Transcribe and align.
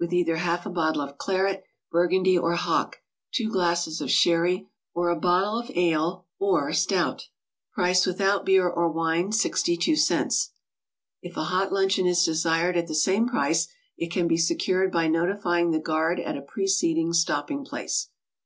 with 0.00 0.10
either 0.10 0.36
half 0.36 0.64
a 0.64 0.70
bottle 0.70 1.02
of 1.02 1.18
claret, 1.18 1.62
bur 1.90 2.08
gundy 2.08 2.40
or 2.42 2.54
hock, 2.54 3.02
two 3.30 3.50
glasses 3.50 4.00
of 4.00 4.10
sherry, 4.10 4.70
or 4.94 5.10
a 5.10 5.20
bottle 5.20 5.58
of 5.58 5.70
ale 5.76 6.24
or 6.38 6.60
6o 6.60 6.60
GOING 6.60 6.64
ABROAD? 6.70 6.76
stout; 6.76 7.28
price 7.74 8.06
without 8.06 8.46
beer 8.46 8.66
or 8.66 8.88
wine, 8.90 9.32
62 9.32 9.92
cts. 9.92 10.48
If 11.20 11.36
a 11.36 11.44
hot 11.52 11.74
luncheon 11.74 12.06
is 12.06 12.24
desired 12.24 12.78
at 12.78 12.86
the 12.86 12.94
same 12.94 13.28
price, 13.28 13.68
it 13.98 14.10
can 14.10 14.26
be 14.26 14.38
secured 14.38 14.90
by 14.90 15.08
notifying 15.08 15.72
the 15.72 15.78
guard 15.78 16.20
at 16.20 16.38
a 16.38 16.40
preceding 16.40 17.12
stopping 17.12 17.62
place. 17.62 18.08